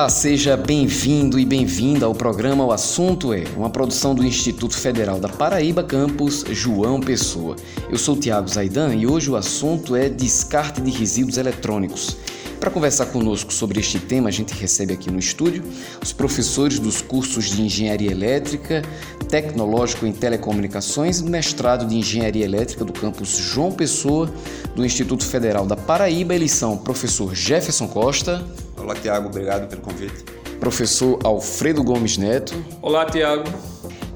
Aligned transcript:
Olá, 0.00 0.08
seja 0.08 0.56
bem-vindo 0.56 1.38
e 1.38 1.44
bem-vinda 1.44 2.06
ao 2.06 2.14
programa 2.14 2.64
O 2.64 2.72
Assunto 2.72 3.34
é, 3.34 3.44
uma 3.54 3.68
produção 3.68 4.14
do 4.14 4.24
Instituto 4.24 4.74
Federal 4.74 5.20
da 5.20 5.28
Paraíba, 5.28 5.84
campus 5.84 6.42
João 6.52 6.98
Pessoa. 7.02 7.54
Eu 7.86 7.98
sou 7.98 8.16
Tiago 8.16 8.48
Zaidan 8.48 8.94
e 8.94 9.06
hoje 9.06 9.30
o 9.30 9.36
assunto 9.36 9.94
é 9.94 10.08
descarte 10.08 10.80
de 10.80 10.90
resíduos 10.90 11.36
eletrônicos. 11.36 12.16
Para 12.60 12.70
conversar 12.70 13.06
conosco 13.06 13.50
sobre 13.50 13.80
este 13.80 13.98
tema, 13.98 14.28
a 14.28 14.30
gente 14.30 14.52
recebe 14.52 14.92
aqui 14.92 15.10
no 15.10 15.18
estúdio 15.18 15.64
os 16.02 16.12
professores 16.12 16.78
dos 16.78 17.00
cursos 17.00 17.46
de 17.46 17.62
Engenharia 17.62 18.10
Elétrica, 18.10 18.82
Tecnológico 19.30 20.04
em 20.04 20.12
Telecomunicações 20.12 21.20
e 21.20 21.24
mestrado 21.24 21.86
de 21.86 21.96
Engenharia 21.96 22.44
Elétrica 22.44 22.84
do 22.84 22.92
campus 22.92 23.30
João 23.30 23.72
Pessoa, 23.72 24.30
do 24.76 24.84
Instituto 24.84 25.24
Federal 25.24 25.64
da 25.64 25.74
Paraíba. 25.74 26.34
Eles 26.34 26.52
são 26.52 26.76
professor 26.76 27.34
Jefferson 27.34 27.88
Costa. 27.88 28.44
Olá, 28.76 28.94
Tiago, 28.94 29.28
obrigado 29.28 29.66
pelo 29.66 29.80
convite. 29.80 30.22
Professor 30.60 31.18
Alfredo 31.24 31.82
Gomes 31.82 32.18
Neto. 32.18 32.52
Olá, 32.82 33.06
Tiago. 33.06 33.44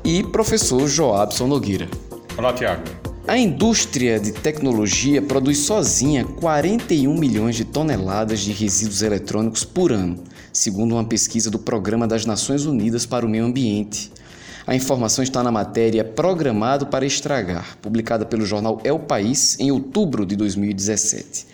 E 0.05 0.22
professor 0.22 0.86
Joabson 0.86 1.47
Nogueira. 1.47 1.88
Olá, 2.36 2.52
Tiago. 2.52 3.03
A 3.27 3.38
indústria 3.38 4.20
de 4.20 4.33
tecnologia 4.33 5.23
produz 5.23 5.60
sozinha 5.60 6.27
41 6.27 7.19
milhões 7.19 7.56
de 7.56 7.64
toneladas 7.64 8.41
de 8.41 8.52
resíduos 8.52 9.00
eletrônicos 9.00 9.64
por 9.64 9.91
ano, 9.92 10.23
segundo 10.52 10.95
uma 10.95 11.05
pesquisa 11.05 11.50
do 11.50 11.59
Programa 11.59 12.06
das 12.06 12.27
Nações 12.27 12.67
Unidas 12.67 13.06
para 13.06 13.25
o 13.25 13.28
Meio 13.28 13.47
Ambiente. 13.47 14.12
A 14.67 14.75
informação 14.75 15.25
está 15.25 15.42
na 15.42 15.50
matéria 15.50 16.05
Programado 16.05 16.89
para 16.89 17.06
Estragar, 17.06 17.78
publicada 17.80 18.27
pelo 18.27 18.45
jornal 18.45 18.78
El 18.84 18.98
País 18.98 19.58
em 19.58 19.70
outubro 19.70 20.27
de 20.27 20.36
2017. 20.36 21.47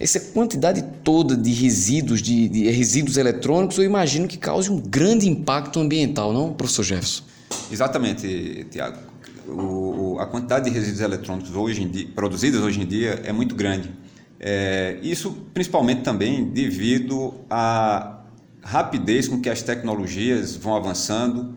Essa 0.00 0.18
quantidade 0.18 0.82
toda 1.04 1.36
de 1.36 1.52
resíduos, 1.52 2.22
de, 2.22 2.48
de 2.48 2.70
resíduos 2.70 3.18
eletrônicos, 3.18 3.76
eu 3.76 3.84
imagino 3.84 4.26
que 4.26 4.38
cause 4.38 4.70
um 4.70 4.80
grande 4.80 5.28
impacto 5.28 5.78
ambiental, 5.78 6.32
não, 6.32 6.54
professor 6.54 6.84
Jefferson? 6.84 7.22
Exatamente, 7.70 8.66
Tiago 8.70 9.12
o, 9.48 9.81
a 10.18 10.26
quantidade 10.26 10.68
de 10.68 10.70
resíduos 10.70 11.00
eletrônicos 11.00 11.54
hoje 11.54 11.84
dia, 11.84 12.08
produzidos 12.14 12.60
hoje 12.60 12.80
em 12.80 12.86
dia 12.86 13.20
é 13.24 13.32
muito 13.32 13.54
grande. 13.54 13.90
É, 14.38 14.98
isso 15.02 15.30
principalmente 15.54 16.02
também 16.02 16.44
devido 16.44 17.34
à 17.48 18.20
rapidez 18.62 19.28
com 19.28 19.40
que 19.40 19.48
as 19.48 19.62
tecnologias 19.62 20.56
vão 20.56 20.74
avançando, 20.76 21.54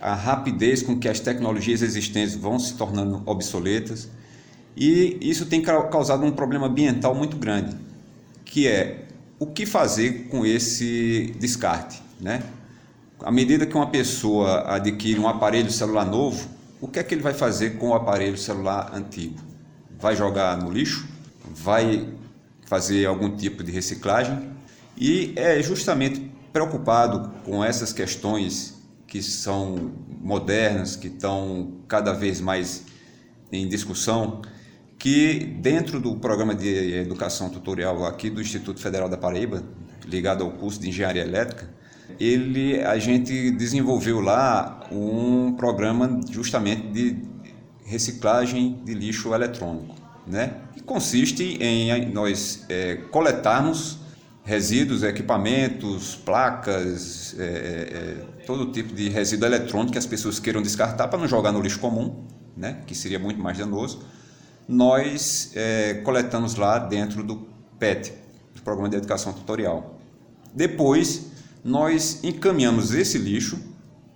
a 0.00 0.14
rapidez 0.14 0.82
com 0.82 0.98
que 0.98 1.08
as 1.08 1.20
tecnologias 1.20 1.82
existentes 1.82 2.34
vão 2.34 2.58
se 2.58 2.74
tornando 2.74 3.22
obsoletas, 3.26 4.08
e 4.76 5.18
isso 5.20 5.46
tem 5.46 5.60
causado 5.62 6.24
um 6.24 6.30
problema 6.30 6.66
ambiental 6.66 7.14
muito 7.14 7.36
grande, 7.36 7.76
que 8.44 8.66
é 8.66 9.06
o 9.38 9.46
que 9.46 9.66
fazer 9.66 10.28
com 10.28 10.44
esse 10.46 11.34
descarte, 11.38 12.02
né? 12.20 12.42
À 13.22 13.30
medida 13.30 13.66
que 13.66 13.74
uma 13.74 13.88
pessoa 13.88 14.74
adquire 14.74 15.18
um 15.18 15.28
aparelho 15.28 15.70
celular 15.70 16.06
novo, 16.06 16.48
o 16.80 16.88
que 16.88 16.98
é 16.98 17.02
que 17.02 17.14
ele 17.14 17.22
vai 17.22 17.34
fazer 17.34 17.78
com 17.78 17.90
o 17.90 17.94
aparelho 17.94 18.38
celular 18.38 18.90
antigo? 18.94 19.38
Vai 19.98 20.16
jogar 20.16 20.56
no 20.56 20.70
lixo? 20.70 21.06
Vai 21.44 22.08
fazer 22.66 23.06
algum 23.06 23.36
tipo 23.36 23.62
de 23.62 23.70
reciclagem? 23.70 24.50
E 24.96 25.32
é 25.36 25.62
justamente 25.62 26.30
preocupado 26.52 27.30
com 27.44 27.62
essas 27.62 27.92
questões 27.92 28.80
que 29.06 29.22
são 29.22 29.92
modernas, 30.20 30.96
que 30.96 31.08
estão 31.08 31.80
cada 31.86 32.12
vez 32.12 32.40
mais 32.40 32.84
em 33.52 33.68
discussão, 33.68 34.40
que 34.98 35.56
dentro 35.60 36.00
do 36.00 36.16
programa 36.16 36.54
de 36.54 36.94
educação 36.94 37.50
tutorial 37.50 38.04
aqui 38.06 38.30
do 38.30 38.40
Instituto 38.40 38.80
Federal 38.80 39.08
da 39.08 39.16
Paraíba, 39.16 39.64
ligado 40.06 40.44
ao 40.44 40.50
curso 40.52 40.80
de 40.80 40.88
Engenharia 40.88 41.22
Elétrica, 41.22 41.68
ele, 42.18 42.82
a 42.82 42.98
gente 42.98 43.50
desenvolveu 43.52 44.20
lá 44.20 44.86
um 44.90 45.52
programa 45.52 46.20
justamente 46.30 46.88
de 46.88 47.16
reciclagem 47.84 48.80
de 48.84 48.94
lixo 48.94 49.34
eletrônico, 49.34 49.94
né? 50.26 50.54
Que 50.74 50.82
consiste 50.82 51.58
em 51.60 52.10
nós 52.12 52.64
é, 52.68 52.96
coletarmos 53.10 53.98
resíduos, 54.44 55.02
equipamentos, 55.02 56.16
placas, 56.16 57.36
é, 57.38 57.44
é, 57.44 58.44
todo 58.46 58.72
tipo 58.72 58.94
de 58.94 59.08
resíduo 59.08 59.46
eletrônico 59.46 59.92
que 59.92 59.98
as 59.98 60.06
pessoas 60.06 60.40
queiram 60.40 60.62
descartar 60.62 61.08
para 61.08 61.18
não 61.18 61.28
jogar 61.28 61.52
no 61.52 61.60
lixo 61.60 61.78
comum, 61.78 62.24
né? 62.56 62.78
Que 62.86 62.94
seria 62.94 63.18
muito 63.18 63.40
mais 63.40 63.58
danoso. 63.58 64.02
Nós 64.66 65.52
é, 65.54 65.94
coletamos 66.04 66.54
lá 66.54 66.78
dentro 66.78 67.22
do 67.22 67.48
PET, 67.78 68.12
do 68.54 68.62
Programa 68.62 68.88
de 68.88 68.96
Educação 68.96 69.32
Tutorial. 69.32 69.98
Depois 70.54 71.29
nós 71.64 72.20
encaminhamos 72.22 72.94
esse 72.94 73.18
lixo 73.18 73.58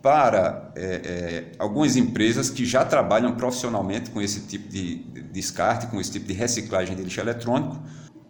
para 0.03 0.71
é, 0.77 0.85
é, 0.85 1.45
algumas 1.59 1.97
empresas 1.97 2.51
que 2.51 2.65
já 2.67 2.85
trabalham 2.85 3.35
profissionalmente 3.37 4.11
com 4.11 4.21
esse 4.21 4.41
tipo 4.41 4.69
de 4.69 4.97
descarte, 5.33 5.87
com 5.87 5.99
esse 5.99 6.13
tipo 6.13 6.27
de 6.27 6.35
reciclagem 6.35 6.95
de 6.95 7.03
lixo 7.03 7.21
eletrônico, 7.21 7.81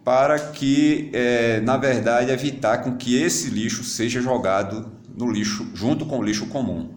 para 0.01 0.39
que, 0.39 1.09
é, 1.13 1.59
na 1.59 1.75
verdade, 1.75 2.31
evitar 2.31 2.77
com 2.77 2.95
que 2.95 3.21
esse 3.21 3.49
lixo 3.49 3.83
seja 3.83 4.21
jogado 4.21 4.89
no 5.17 5.29
lixo 5.29 5.69
junto 5.73 6.05
com 6.05 6.19
o 6.19 6.23
lixo 6.23 6.45
comum. 6.47 6.91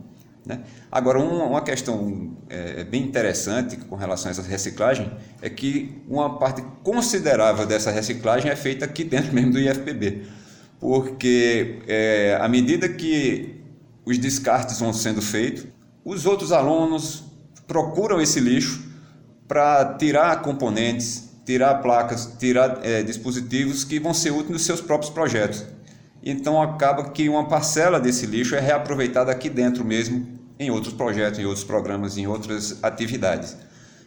Né? 0.46 0.60
Agora, 0.92 1.18
uma, 1.18 1.44
uma 1.44 1.60
questão 1.60 2.36
é, 2.48 2.84
bem 2.84 3.02
interessante 3.02 3.76
com 3.76 3.96
relação 3.96 4.28
a 4.28 4.30
essa 4.30 4.42
reciclagem 4.42 5.10
é 5.42 5.50
que 5.50 6.02
uma 6.08 6.38
parte 6.38 6.62
considerável 6.84 7.66
dessa 7.66 7.90
reciclagem 7.90 8.48
é 8.48 8.54
feita 8.54 8.84
aqui 8.84 9.02
dentro 9.02 9.32
mesmo 9.34 9.52
do 9.52 9.58
IFPB 9.58 10.38
porque 10.80 11.80
é, 11.86 12.38
à 12.40 12.48
medida 12.48 12.88
que 12.88 13.60
os 14.04 14.18
descartes 14.18 14.80
vão 14.80 14.92
sendo 14.92 15.20
feitos, 15.20 15.66
os 16.04 16.24
outros 16.24 16.52
alunos 16.52 17.24
procuram 17.66 18.20
esse 18.20 18.40
lixo 18.40 18.88
para 19.46 19.94
tirar 19.94 20.42
componentes, 20.42 21.28
tirar 21.44 21.76
placas, 21.76 22.34
tirar 22.38 22.80
é, 22.82 23.02
dispositivos 23.02 23.84
que 23.84 23.98
vão 23.98 24.14
ser 24.14 24.30
úteis 24.30 24.50
nos 24.50 24.62
seus 24.62 24.80
próprios 24.80 25.10
projetos. 25.10 25.64
Então 26.22 26.60
acaba 26.60 27.10
que 27.10 27.28
uma 27.28 27.48
parcela 27.48 28.00
desse 28.00 28.26
lixo 28.26 28.54
é 28.54 28.60
reaproveitada 28.60 29.30
aqui 29.30 29.48
dentro 29.48 29.84
mesmo, 29.84 30.26
em 30.58 30.70
outros 30.70 30.92
projetos, 30.92 31.38
em 31.38 31.44
outros 31.44 31.64
programas, 31.64 32.18
em 32.18 32.26
outras 32.26 32.82
atividades. 32.82 33.56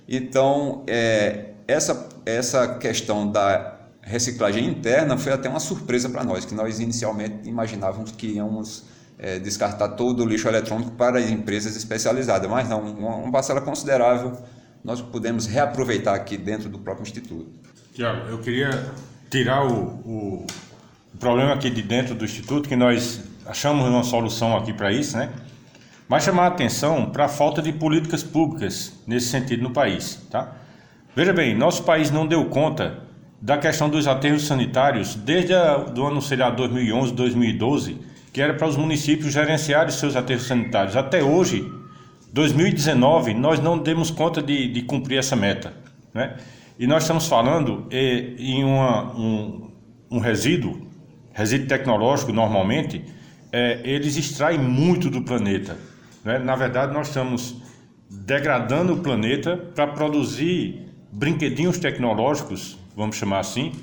Então, 0.08 0.84
é, 0.88 1.52
essa, 1.68 2.10
essa 2.26 2.76
questão 2.76 3.32
da 3.32 3.81
reciclagem 4.02 4.68
interna 4.68 5.18
foi 5.18 5.32
até 5.32 5.48
uma 5.48 5.60
surpresa 5.60 6.10
para 6.10 6.24
nós, 6.24 6.46
que 6.46 6.54
nós 6.54 6.80
inicialmente 6.80 7.48
imaginávamos 7.48 8.12
que 8.12 8.28
íamos 8.28 8.86
é, 9.20 9.40
descartar 9.40 9.90
todo 9.90 10.24
o 10.24 10.26
lixo 10.26 10.48
eletrônico 10.48 10.92
para 10.92 11.20
as 11.20 11.30
empresas 11.30 11.76
especializadas, 11.76 12.50
mas 12.50 12.68
não, 12.68 12.82
uma, 12.82 13.16
uma 13.16 13.32
parcela 13.32 13.62
considerável 13.62 14.38
nós 14.84 15.02
pudemos 15.02 15.46
reaproveitar 15.46 16.16
aqui 16.16 16.38
dentro 16.38 16.68
do 16.68 16.80
próprio 16.80 17.04
Instituto. 17.04 17.48
Tiago, 17.94 18.28
eu 18.30 18.40
queria 18.40 18.92
tirar 19.30 19.66
o, 19.66 19.84
o, 20.04 20.46
o 21.14 21.18
problema 21.20 21.54
aqui 21.54 21.70
de 21.70 21.82
dentro 21.82 22.16
do 22.16 22.26
Instituto, 22.26 22.68
que 22.68 22.76
nós 22.76 23.22
achamos 23.46 23.88
uma 23.88 24.04
solução 24.04 24.58
aqui 24.58 24.74
para 24.74 24.92
isso, 24.92 25.18
né? 25.18 25.30
mas 26.08 26.24
chamar 26.24 26.44
a 26.44 26.48
atenção 26.48 27.10
para 27.10 27.26
a 27.26 27.30
falta 27.30 27.62
de 27.62 27.72
políticas 27.72 28.24
públicas 28.24 28.94
nesse 29.06 29.28
sentido 29.28 29.64
no 29.64 29.72
país. 29.72 30.20
Tá? 30.30 30.56
Veja 31.16 31.32
bem, 31.32 31.56
nosso 31.56 31.84
país 31.84 32.10
não 32.10 32.26
deu 32.26 32.46
conta 32.46 33.11
da 33.42 33.58
questão 33.58 33.90
dos 33.90 34.08
aterros 34.08 34.46
sanitários 34.46 35.16
desde 35.16 35.54
o 35.54 36.06
ano 36.06 36.22
sei 36.22 36.38
lá, 36.38 36.52
2011, 36.52 37.14
2012, 37.14 37.98
que 38.32 38.40
era 38.40 38.54
para 38.54 38.68
os 38.68 38.78
municípios 38.78 39.34
gerenciarem 39.34 39.92
seus 39.92 40.16
aterros 40.16 40.46
sanitários. 40.46 40.96
Até 40.96 41.24
hoje, 41.24 41.68
2019, 42.32 43.34
nós 43.34 43.60
não 43.60 43.80
demos 43.80 44.12
conta 44.12 44.42
de, 44.42 44.68
de 44.68 44.84
cumprir 44.84 45.18
essa 45.18 45.36
meta. 45.36 45.74
Né? 46.14 46.38
E 46.78 46.86
nós 46.86 47.04
estamos 47.04 47.28
falando 47.28 47.88
eh, 47.90 48.36
em 48.38 48.64
uma, 48.64 49.12
um, 49.16 49.72
um 50.12 50.20
resíduo, 50.20 50.88
resíduo 51.34 51.68
tecnológico 51.68 52.32
normalmente, 52.32 53.04
eh, 53.52 53.82
eles 53.84 54.18
extraem 54.18 54.60
muito 54.60 55.10
do 55.10 55.24
planeta. 55.24 55.78
Né? 56.24 56.38
Na 56.38 56.56
verdade, 56.56 56.94
nós 56.94 57.08
estamos 57.08 57.56
degradando 58.10 58.94
o 58.94 58.98
planeta 59.00 59.58
para 59.58 59.88
produzir 59.88 60.88
brinquedinhos 61.12 61.80
tecnológicos 61.80 62.81
vamos 62.96 63.16
chamar 63.16 63.40
assim, 63.40 63.74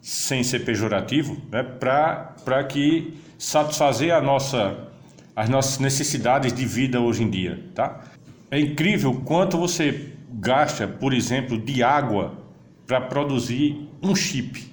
sem 0.00 0.42
ser 0.42 0.60
pejorativo, 0.60 1.36
né, 1.50 1.62
para 1.62 2.64
que 2.64 3.14
satisfazer 3.38 4.14
a 4.14 4.20
nossa, 4.20 4.88
as 5.34 5.48
nossas 5.48 5.78
necessidades 5.78 6.52
de 6.52 6.64
vida 6.64 7.00
hoje 7.00 7.22
em 7.22 7.30
dia. 7.30 7.62
Tá? 7.74 8.00
É 8.50 8.58
incrível 8.58 9.22
quanto 9.24 9.58
você 9.58 10.12
gasta, 10.30 10.86
por 10.86 11.12
exemplo, 11.12 11.58
de 11.58 11.82
água 11.82 12.34
para 12.86 13.00
produzir 13.00 13.88
um 14.02 14.14
chip 14.14 14.66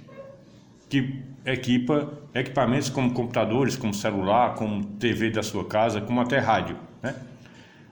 que 0.89 1.21
equipa 1.45 2.13
equipamentos 2.33 2.89
como 2.89 3.13
computadores, 3.13 3.75
como 3.75 3.93
celular, 3.93 4.55
como 4.55 4.83
TV 4.83 5.29
da 5.29 5.43
sua 5.43 5.65
casa, 5.65 6.01
como 6.01 6.19
até 6.19 6.39
rádio. 6.39 6.77
Né? 7.01 7.15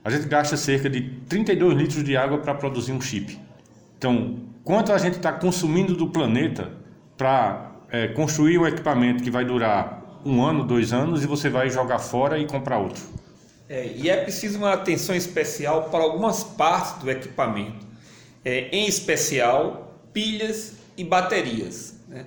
A 0.04 0.10
gente 0.10 0.28
gasta 0.28 0.56
cerca 0.56 0.90
de 0.90 1.00
32 1.28 1.74
litros 1.74 2.04
de 2.04 2.16
água 2.16 2.38
para 2.38 2.54
produzir 2.54 2.92
um 2.92 3.00
chip. 3.00 3.38
Então, 3.96 4.36
quanto 4.64 4.92
a 4.92 4.98
gente 4.98 5.18
está 5.18 5.32
consumindo 5.32 5.94
do 5.94 6.08
planeta 6.08 6.72
para 7.16 7.72
é, 7.90 8.08
construir 8.08 8.58
um 8.58 8.66
equipamento 8.66 9.22
que 9.22 9.30
vai 9.30 9.44
durar 9.44 10.20
um 10.24 10.42
ano, 10.42 10.64
dois 10.64 10.92
anos 10.92 11.22
e 11.22 11.26
você 11.26 11.50
vai 11.50 11.68
jogar 11.68 11.98
fora 11.98 12.38
e 12.38 12.46
comprar 12.46 12.78
outro. 12.78 13.02
É, 13.68 13.92
e 13.94 14.08
é 14.08 14.16
preciso 14.22 14.58
uma 14.58 14.72
atenção 14.72 15.14
especial 15.14 15.84
para 15.90 16.02
algumas 16.02 16.42
partes 16.42 17.02
do 17.02 17.10
equipamento, 17.10 17.86
é, 18.44 18.68
em 18.72 18.86
especial 18.86 20.00
pilhas 20.12 20.74
e 20.96 21.04
baterias, 21.04 21.94
né? 22.08 22.24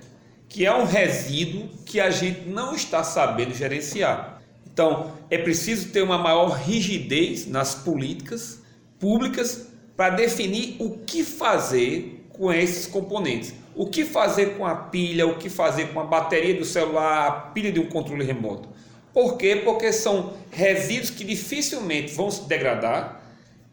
que 0.48 0.64
é 0.64 0.74
um 0.74 0.84
resíduo 0.84 1.68
que 1.84 2.00
a 2.00 2.10
gente 2.10 2.48
não 2.48 2.74
está 2.74 3.02
sabendo 3.02 3.54
gerenciar. 3.54 4.40
Então, 4.66 5.12
é 5.28 5.38
preciso 5.38 5.88
ter 5.88 6.02
uma 6.02 6.18
maior 6.18 6.50
rigidez 6.50 7.46
nas 7.46 7.74
políticas 7.74 8.62
públicas 8.98 9.68
para 9.96 10.14
definir 10.14 10.76
o 10.78 10.98
que 10.98 11.24
fazer 11.24 12.17
com 12.38 12.52
esses 12.52 12.86
componentes. 12.86 13.52
O 13.74 13.86
que 13.86 14.04
fazer 14.04 14.56
com 14.56 14.64
a 14.64 14.74
pilha, 14.74 15.26
o 15.26 15.36
que 15.36 15.50
fazer 15.50 15.92
com 15.92 16.00
a 16.00 16.04
bateria 16.04 16.54
do 16.54 16.64
celular, 16.64 17.26
a 17.26 17.32
pilha 17.32 17.72
de 17.72 17.80
um 17.80 17.86
controle 17.86 18.24
remoto. 18.24 18.68
Por 19.12 19.36
quê? 19.36 19.56
Porque 19.64 19.92
são 19.92 20.34
resíduos 20.50 21.10
que 21.10 21.24
dificilmente 21.24 22.14
vão 22.14 22.30
se 22.30 22.42
degradar 22.42 23.20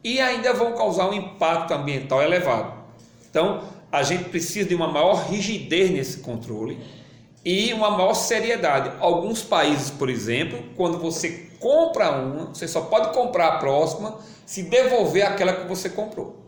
e 0.04 0.20
ainda 0.20 0.54
vão 0.54 0.74
causar 0.74 1.10
um 1.10 1.14
impacto 1.14 1.74
ambiental 1.74 2.22
elevado. 2.22 2.74
Então, 3.30 3.64
a 3.92 4.02
gente 4.02 4.26
precisa 4.26 4.68
de 4.68 4.76
uma 4.76 4.88
maior 4.88 5.28
rigidez 5.30 5.92
nesse 5.92 6.18
controle 6.20 6.80
e 7.44 7.72
uma 7.74 7.92
maior 7.92 8.14
seriedade. 8.14 8.92
Alguns 9.00 9.44
países, 9.44 9.92
por 9.92 10.10
exemplo, 10.10 10.64
quando 10.76 10.98
você 10.98 11.50
compra 11.60 12.12
uma, 12.12 12.46
você 12.48 12.68
só 12.68 12.82
pode 12.82 13.14
comprar 13.14 13.48
a 13.48 13.58
próxima 13.58 14.18
se 14.46 14.64
devolver 14.64 15.26
aquela 15.26 15.54
que 15.54 15.68
você 15.68 15.90
comprou. 15.90 16.45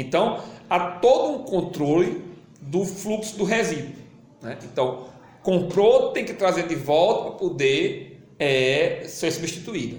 Então, 0.00 0.42
há 0.68 0.78
todo 0.78 1.34
um 1.34 1.38
controle 1.44 2.24
do 2.60 2.84
fluxo 2.84 3.36
do 3.36 3.44
resíduo. 3.44 3.94
Né? 4.42 4.58
Então, 4.64 5.08
comprou, 5.42 6.12
tem 6.12 6.24
que 6.24 6.34
trazer 6.34 6.66
de 6.66 6.74
volta 6.74 7.30
para 7.30 7.38
poder 7.38 8.22
é, 8.38 9.02
ser 9.06 9.30
substituída. 9.30 9.98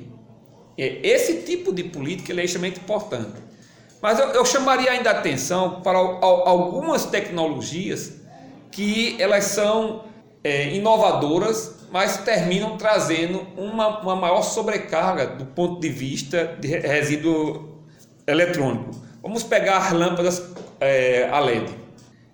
É, 0.77 0.99
esse 1.07 1.43
tipo 1.43 1.73
de 1.73 1.83
política 1.83 2.33
é 2.33 2.43
extremamente 2.43 2.79
importante. 2.79 3.39
Mas 4.01 4.19
eu, 4.19 4.29
eu 4.29 4.45
chamaria 4.45 4.91
ainda 4.91 5.11
a 5.11 5.19
atenção 5.19 5.81
para 5.81 5.99
algumas 5.99 7.05
tecnologias 7.05 8.13
que 8.71 9.15
elas 9.21 9.43
são 9.45 10.05
é, 10.43 10.73
inovadoras, 10.73 11.75
mas 11.91 12.17
terminam 12.17 12.77
trazendo 12.77 13.45
uma, 13.55 13.99
uma 13.99 14.15
maior 14.15 14.41
sobrecarga 14.41 15.27
do 15.27 15.45
ponto 15.45 15.79
de 15.79 15.89
vista 15.89 16.57
de 16.59 16.67
resíduo 16.67 17.83
eletrônico. 18.25 19.00
Vamos 19.21 19.43
pegar 19.43 19.77
as 19.77 19.91
lâmpadas 19.93 20.41
é, 20.79 21.29
a 21.29 21.39
LED. 21.39 21.71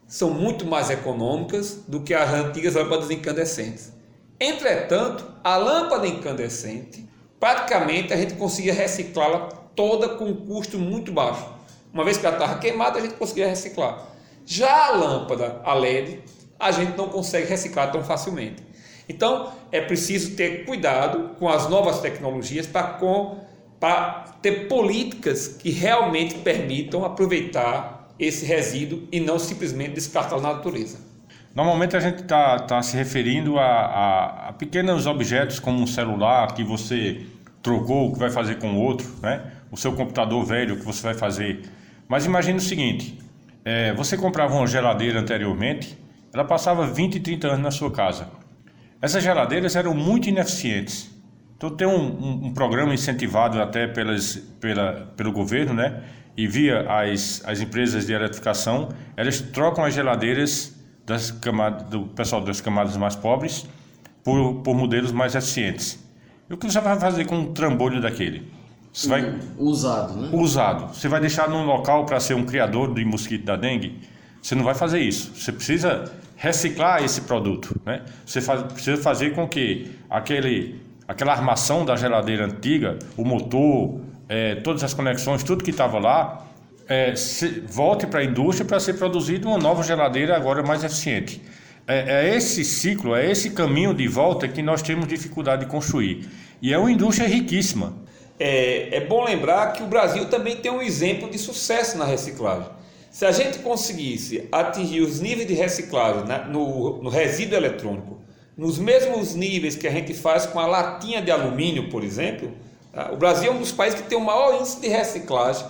São 0.07 0.29
muito 0.29 0.65
mais 0.65 0.89
econômicas 0.89 1.83
do 1.85 1.99
que 1.99 2.13
as 2.13 2.33
antigas 2.33 2.75
lâmpadas 2.75 3.11
incandescentes. 3.11 3.91
Entretanto, 4.39 5.29
a 5.43 5.57
lâmpada 5.57 6.07
incandescente, 6.07 7.05
praticamente 7.37 8.13
a 8.13 8.15
gente 8.15 8.35
conseguia 8.35 8.73
reciclá-la 8.73 9.49
toda 9.75 10.09
com 10.09 10.25
um 10.25 10.45
custo 10.45 10.79
muito 10.79 11.11
baixo. 11.11 11.45
Uma 11.93 12.05
vez 12.05 12.17
que 12.17 12.25
ela 12.25 12.37
estava 12.37 12.57
queimada, 12.57 12.99
a 12.99 13.01
gente 13.01 13.15
conseguia 13.15 13.47
reciclar. 13.49 14.07
Já 14.45 14.87
a 14.87 14.91
lâmpada 14.91 15.59
a 15.65 15.73
LED, 15.73 16.23
a 16.57 16.71
gente 16.71 16.95
não 16.95 17.09
consegue 17.09 17.47
reciclar 17.47 17.91
tão 17.91 18.01
facilmente. 18.01 18.63
Então, 19.09 19.51
é 19.73 19.81
preciso 19.81 20.37
ter 20.37 20.65
cuidado 20.65 21.35
com 21.37 21.49
as 21.49 21.69
novas 21.69 21.99
tecnologias 21.99 22.65
para 22.65 22.83
ter 24.41 24.67
políticas 24.67 25.47
que 25.47 25.69
realmente 25.69 26.35
permitam 26.35 27.05
aproveitar 27.05 28.09
esse 28.19 28.45
resíduo 28.45 29.07
e 29.11 29.19
não 29.19 29.37
simplesmente 29.37 29.91
descartá-lo 29.91 30.41
na 30.41 30.53
natureza. 30.53 30.99
Normalmente 31.53 31.95
a 31.95 31.99
gente 31.99 32.21
está 32.21 32.59
tá 32.59 32.81
se 32.81 32.95
referindo 32.95 33.57
a, 33.57 33.65
a, 33.65 34.49
a, 34.49 34.53
pequenos 34.53 35.07
objetos 35.07 35.59
como 35.59 35.81
um 35.81 35.87
celular 35.87 36.53
que 36.53 36.63
você 36.63 37.21
trocou, 37.61 38.13
que 38.13 38.19
vai 38.19 38.29
fazer 38.29 38.59
com 38.59 38.75
outro, 38.75 39.07
né? 39.21 39.51
o 39.71 39.77
seu 39.77 39.93
computador 39.93 40.43
velho 40.45 40.77
que 40.77 40.85
você 40.85 41.01
vai 41.01 41.13
fazer. 41.13 41.63
Mas 42.07 42.25
imagine 42.25 42.57
o 42.57 42.61
seguinte: 42.61 43.19
é, 43.65 43.93
você 43.93 44.15
comprava 44.15 44.55
uma 44.55 44.67
geladeira 44.67 45.19
anteriormente, 45.19 45.97
ela 46.33 46.45
passava 46.45 46.85
20, 46.85 47.19
30 47.19 47.47
anos 47.47 47.59
na 47.59 47.71
sua 47.71 47.91
casa. 47.91 48.29
Essas 49.01 49.23
geladeiras 49.23 49.75
eram 49.75 49.93
muito 49.93 50.29
ineficientes. 50.29 51.11
Então 51.57 51.71
tem 51.71 51.87
um, 51.87 51.97
um, 51.97 52.45
um 52.45 52.53
programa 52.53 52.93
incentivado 52.93 53.59
até 53.59 53.87
pelas, 53.87 54.35
pela, 54.59 55.11
pelo 55.17 55.31
governo, 55.31 55.73
né? 55.73 56.03
E 56.37 56.47
via 56.47 56.81
as, 56.87 57.41
as 57.45 57.59
empresas 57.59 58.05
de 58.05 58.13
eletrificação, 58.13 58.89
elas 59.17 59.41
trocam 59.41 59.83
as 59.83 59.93
geladeiras 59.93 60.75
das 61.03 61.31
camadas, 61.31 61.89
do 61.89 62.01
pessoal 62.07 62.41
das 62.43 62.61
camadas 62.61 62.95
mais 62.95 63.15
pobres 63.15 63.65
por, 64.23 64.61
por 64.61 64.75
modelos 64.75 65.11
mais 65.11 65.33
eficientes. 65.33 65.99
E 66.47 66.53
o 66.53 66.57
que 66.57 66.69
você 66.69 66.79
vai 66.79 66.99
fazer 66.99 67.25
com 67.25 67.39
um 67.39 67.53
trambolho 67.53 67.99
daquele? 67.99 68.51
Você 68.93 69.09
vai 69.09 69.35
usado, 69.57 70.15
né? 70.15 70.29
Usado. 70.33 70.93
Você 70.93 71.07
vai 71.07 71.19
deixar 71.19 71.49
num 71.49 71.65
local 71.65 72.05
para 72.05 72.19
ser 72.19 72.35
um 72.35 72.45
criador 72.45 72.93
de 72.93 73.03
mosquito 73.03 73.45
da 73.45 73.55
dengue? 73.55 73.99
Você 74.41 74.55
não 74.55 74.63
vai 74.63 74.75
fazer 74.75 74.99
isso. 74.99 75.33
Você 75.35 75.51
precisa 75.51 76.11
reciclar 76.35 77.03
esse 77.03 77.21
produto, 77.21 77.79
né? 77.85 78.03
Você 78.25 78.41
faz, 78.41 78.61
precisa 78.63 79.01
fazer 79.01 79.33
com 79.33 79.47
que 79.47 79.91
aquele, 80.09 80.79
aquela 81.07 81.31
armação 81.31 81.85
da 81.85 81.95
geladeira 81.95 82.45
antiga, 82.45 82.99
o 83.15 83.23
motor, 83.23 84.01
é, 84.27 84.55
todas 84.55 84.83
as 84.83 84.93
conexões, 84.93 85.43
tudo 85.43 85.63
que 85.63 85.71
estava 85.71 85.97
lá, 85.99 86.45
é, 86.87 87.15
se, 87.15 87.61
volte 87.61 88.05
para 88.07 88.19
a 88.19 88.23
indústria 88.23 88.65
para 88.65 88.79
ser 88.79 88.93
produzida 88.93 89.47
uma 89.47 89.57
nova 89.57 89.83
geladeira 89.83 90.35
agora 90.35 90.63
mais 90.63 90.83
eficiente. 90.83 91.41
É, 91.87 92.27
é, 92.27 92.35
esse 92.35 92.65
ciclo, 92.65 93.15
é 93.15 93.31
esse 93.31 93.51
caminho 93.51 93.93
de 93.93 94.07
volta 94.07 94.47
que 94.47 94.61
nós 94.61 94.81
temos 94.81 95.07
dificuldade 95.07 95.65
de 95.65 95.71
construir. 95.71 96.27
E 96.61 96.73
é 96.73 96.77
uma 96.77 96.91
indústria 96.91 97.27
riquíssima. 97.27 97.93
É, 98.39 98.97
é 98.97 99.05
bom 99.05 99.23
lembrar 99.23 99.73
que 99.73 99.81
o 99.81 99.87
Brasil 99.87 100.25
também 100.25 100.57
tem 100.57 100.71
um 100.71 100.81
exemplo 100.81 101.29
de 101.29 101.37
sucesso 101.37 101.97
na 101.97 102.05
reciclagem. 102.05 102.69
Se 103.09 103.25
a 103.25 103.31
gente 103.31 103.59
conseguisse 103.59 104.47
atingir 104.51 105.01
os 105.01 105.19
níveis 105.19 105.47
de 105.47 105.53
reciclagem 105.53 106.23
no, 106.49 107.01
no 107.01 107.09
resíduo 107.09 107.57
eletrônico, 107.57 108.19
nos 108.57 108.79
mesmos 108.79 109.35
níveis 109.35 109.75
que 109.75 109.87
a 109.87 109.91
gente 109.91 110.13
faz 110.13 110.45
com 110.47 110.59
a 110.59 110.65
latinha 110.65 111.21
de 111.21 111.29
alumínio, 111.29 111.89
por 111.89 112.03
exemplo, 112.03 112.51
tá? 112.91 113.11
o 113.11 113.17
Brasil 113.17 113.51
é 113.51 113.55
um 113.55 113.59
dos 113.59 113.71
países 113.71 114.01
que 114.01 114.07
tem 114.07 114.17
o 114.17 114.21
maior 114.21 114.55
índice 114.55 114.81
de 114.81 114.87
reciclagem 114.87 115.65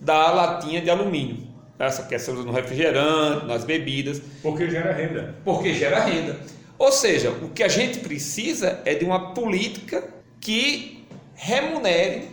da 0.00 0.30
latinha 0.32 0.80
de 0.80 0.90
alumínio. 0.90 1.52
Essa 1.78 2.02
que 2.04 2.14
é 2.14 2.18
no 2.18 2.52
refrigerante, 2.52 3.46
nas 3.46 3.64
bebidas. 3.64 4.20
Porque 4.42 4.70
gera 4.70 4.92
renda. 4.92 5.34
Porque 5.44 5.74
gera 5.74 6.00
renda. 6.00 6.38
Ou 6.78 6.92
seja, 6.92 7.30
o 7.30 7.48
que 7.48 7.62
a 7.62 7.68
gente 7.68 7.98
precisa 7.98 8.80
é 8.84 8.94
de 8.94 9.04
uma 9.04 9.32
política 9.34 10.04
que 10.40 11.04
remunere 11.34 12.28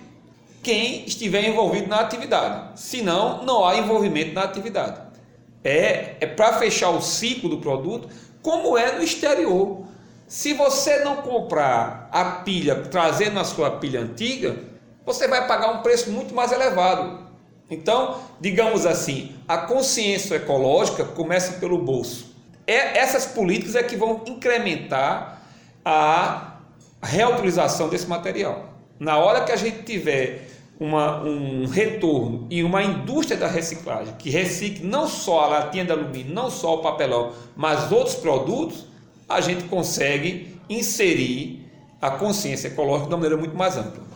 quem 0.62 1.06
estiver 1.06 1.48
envolvido 1.48 1.88
na 1.88 2.00
atividade. 2.00 2.80
Senão, 2.80 3.44
não 3.44 3.66
há 3.66 3.78
envolvimento 3.78 4.34
na 4.34 4.44
atividade. 4.44 5.02
É, 5.64 6.16
é 6.20 6.26
para 6.26 6.54
fechar 6.54 6.90
o 6.90 7.02
ciclo 7.02 7.50
do 7.50 7.58
produto, 7.58 8.10
como 8.42 8.78
é 8.78 8.96
no 8.96 9.04
exterior. 9.04 9.89
Se 10.30 10.54
você 10.54 11.00
não 11.00 11.24
comprar 11.24 12.08
a 12.12 12.24
pilha 12.24 12.84
trazendo 12.84 13.40
a 13.40 13.44
sua 13.44 13.72
pilha 13.72 14.02
antiga, 14.02 14.58
você 15.04 15.28
vai 15.28 15.48
pagar 15.48 15.72
um 15.72 15.82
preço 15.82 16.12
muito 16.12 16.36
mais 16.36 16.52
elevado. 16.52 17.28
Então, 17.68 18.22
digamos 18.40 18.86
assim, 18.86 19.36
a 19.48 19.58
consciência 19.58 20.36
ecológica 20.36 21.04
começa 21.04 21.54
pelo 21.54 21.80
bolso. 21.80 22.36
É, 22.68 23.00
essas 23.00 23.26
políticas 23.26 23.74
é 23.74 23.82
que 23.82 23.96
vão 23.96 24.22
incrementar 24.28 25.42
a 25.84 26.58
reutilização 27.02 27.90
desse 27.90 28.06
material. 28.06 28.76
Na 29.00 29.18
hora 29.18 29.44
que 29.46 29.52
a 29.52 29.56
gente 29.56 29.82
tiver 29.82 30.48
uma, 30.80 31.24
um 31.24 31.66
retorno 31.66 32.46
e 32.52 32.64
uma 32.64 32.84
indústria 32.84 33.36
da 33.36 33.48
reciclagem 33.48 34.14
que 34.20 34.30
recicle 34.30 34.86
não 34.86 35.08
só 35.08 35.46
a 35.46 35.48
latinha 35.48 35.86
de 35.86 35.92
alumínio, 35.92 36.32
não 36.36 36.52
só 36.52 36.76
o 36.76 36.82
papelão, 36.84 37.34
mas 37.56 37.92
outros 37.92 38.14
produtos, 38.14 38.86
a 39.30 39.40
gente 39.40 39.66
consegue 39.66 40.60
inserir 40.68 41.66
a 42.02 42.10
consciência 42.10 42.68
ecológica 42.68 43.08
de 43.08 43.14
uma 43.14 43.18
maneira 43.18 43.38
muito 43.38 43.56
mais 43.56 43.78
ampla. 43.78 44.10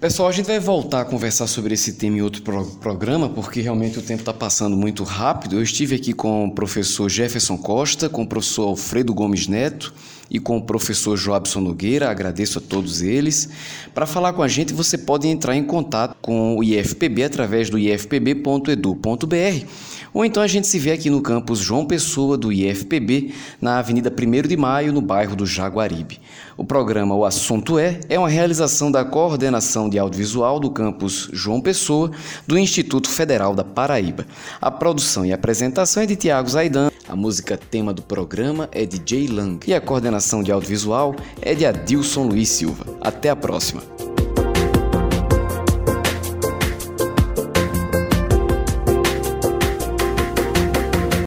Pessoal, 0.00 0.30
a 0.30 0.32
gente 0.32 0.46
vai 0.46 0.58
voltar 0.58 1.02
a 1.02 1.04
conversar 1.04 1.46
sobre 1.46 1.74
esse 1.74 1.92
tema 1.92 2.16
em 2.16 2.22
outro 2.22 2.40
pro 2.40 2.64
programa, 2.64 3.28
porque 3.28 3.60
realmente 3.60 3.98
o 3.98 4.02
tempo 4.02 4.20
está 4.20 4.32
passando 4.32 4.74
muito 4.74 5.04
rápido. 5.04 5.56
Eu 5.56 5.62
estive 5.62 5.96
aqui 5.96 6.14
com 6.14 6.46
o 6.46 6.54
professor 6.54 7.06
Jefferson 7.10 7.58
Costa, 7.58 8.08
com 8.08 8.22
o 8.22 8.26
professor 8.26 8.68
Alfredo 8.68 9.12
Gomes 9.12 9.46
Neto 9.46 9.92
e 10.30 10.40
com 10.40 10.56
o 10.56 10.62
professor 10.62 11.18
Joabson 11.18 11.60
Nogueira, 11.60 12.08
agradeço 12.08 12.60
a 12.60 12.62
todos 12.62 13.02
eles. 13.02 13.50
Para 13.92 14.06
falar 14.06 14.32
com 14.32 14.42
a 14.42 14.48
gente, 14.48 14.72
você 14.72 14.96
pode 14.96 15.28
entrar 15.28 15.54
em 15.54 15.64
contato 15.64 16.16
com 16.22 16.56
o 16.56 16.64
IFPB 16.64 17.24
através 17.24 17.68
do 17.68 17.78
ifpb.edu.br 17.78 19.66
ou 20.12 20.24
então 20.24 20.42
a 20.42 20.46
gente 20.46 20.66
se 20.66 20.78
vê 20.78 20.92
aqui 20.92 21.08
no 21.08 21.20
campus 21.20 21.58
João 21.58 21.86
Pessoa 21.86 22.36
do 22.36 22.52
IFPB, 22.52 23.32
na 23.60 23.78
Avenida 23.78 24.10
1 24.10 24.48
de 24.48 24.56
Maio, 24.56 24.92
no 24.92 25.00
bairro 25.00 25.36
do 25.36 25.46
Jaguaribe. 25.46 26.20
O 26.56 26.64
programa 26.64 27.14
O 27.14 27.24
Assunto 27.24 27.78
É 27.78 28.00
é 28.08 28.18
uma 28.18 28.28
realização 28.28 28.90
da 28.90 29.04
coordenação 29.04 29.88
de 29.88 29.98
audiovisual 29.98 30.60
do 30.60 30.70
campus 30.70 31.30
João 31.32 31.60
Pessoa 31.60 32.10
do 32.46 32.58
Instituto 32.58 33.08
Federal 33.08 33.54
da 33.54 33.64
Paraíba. 33.64 34.26
A 34.60 34.70
produção 34.70 35.24
e 35.24 35.32
apresentação 35.32 36.02
é 36.02 36.06
de 36.06 36.16
Tiago 36.16 36.48
Zaidan. 36.48 36.90
A 37.08 37.16
música 37.16 37.56
tema 37.56 37.92
do 37.92 38.02
programa 38.02 38.68
é 38.72 38.84
de 38.84 39.00
Jay 39.04 39.26
Lang 39.26 39.58
e 39.66 39.74
a 39.74 39.80
coordenação 39.80 40.42
de 40.42 40.52
audiovisual 40.52 41.16
é 41.40 41.54
de 41.54 41.64
Adilson 41.64 42.24
Luiz 42.24 42.48
Silva. 42.48 42.84
Até 43.00 43.30
a 43.30 43.36
próxima! 43.36 44.09